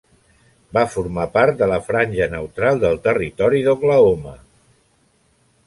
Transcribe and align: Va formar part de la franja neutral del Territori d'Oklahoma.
Va 0.77 0.81
formar 0.93 1.25
part 1.35 1.59
de 1.59 1.67
la 1.73 1.77
franja 1.89 2.27
neutral 2.33 2.81
del 2.85 2.99
Territori 3.09 3.63
d'Oklahoma. 3.69 4.35